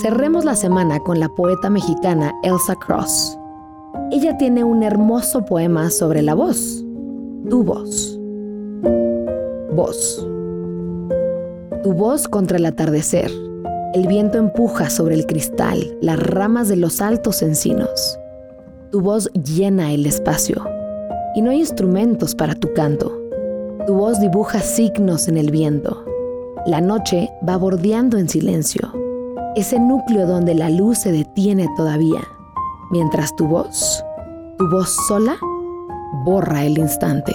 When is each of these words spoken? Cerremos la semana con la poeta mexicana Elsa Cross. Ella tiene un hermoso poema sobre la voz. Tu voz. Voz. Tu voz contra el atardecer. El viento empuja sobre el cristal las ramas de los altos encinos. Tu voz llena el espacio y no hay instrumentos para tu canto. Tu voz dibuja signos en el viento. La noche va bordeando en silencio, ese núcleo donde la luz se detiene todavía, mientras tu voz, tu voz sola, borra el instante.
Cerremos 0.00 0.44
la 0.44 0.54
semana 0.54 1.00
con 1.00 1.18
la 1.18 1.28
poeta 1.28 1.70
mexicana 1.70 2.32
Elsa 2.44 2.76
Cross. 2.76 3.36
Ella 4.12 4.36
tiene 4.38 4.62
un 4.62 4.84
hermoso 4.84 5.44
poema 5.44 5.90
sobre 5.90 6.22
la 6.22 6.34
voz. 6.34 6.84
Tu 7.50 7.64
voz. 7.64 8.16
Voz. 9.72 10.24
Tu 11.82 11.92
voz 11.92 12.28
contra 12.28 12.58
el 12.58 12.66
atardecer. 12.66 13.28
El 13.92 14.06
viento 14.06 14.38
empuja 14.38 14.88
sobre 14.88 15.16
el 15.16 15.26
cristal 15.26 15.96
las 16.00 16.20
ramas 16.20 16.68
de 16.68 16.76
los 16.76 17.00
altos 17.00 17.42
encinos. 17.42 18.20
Tu 18.92 19.00
voz 19.00 19.28
llena 19.32 19.92
el 19.92 20.06
espacio 20.06 20.64
y 21.34 21.42
no 21.42 21.50
hay 21.50 21.58
instrumentos 21.58 22.36
para 22.36 22.54
tu 22.54 22.72
canto. 22.72 23.20
Tu 23.84 23.94
voz 23.94 24.20
dibuja 24.20 24.60
signos 24.60 25.26
en 25.26 25.38
el 25.38 25.50
viento. 25.50 26.04
La 26.66 26.80
noche 26.80 27.30
va 27.48 27.56
bordeando 27.56 28.16
en 28.16 28.28
silencio, 28.28 28.92
ese 29.56 29.78
núcleo 29.78 30.26
donde 30.26 30.54
la 30.54 30.70
luz 30.70 30.98
se 30.98 31.12
detiene 31.12 31.68
todavía, 31.76 32.20
mientras 32.90 33.34
tu 33.36 33.46
voz, 33.46 34.04
tu 34.58 34.68
voz 34.70 34.88
sola, 35.08 35.36
borra 36.24 36.64
el 36.64 36.78
instante. 36.78 37.34